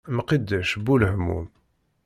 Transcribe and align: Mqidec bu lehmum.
Mqidec 0.15 0.69
bu 0.85 0.93
lehmum. 1.01 1.45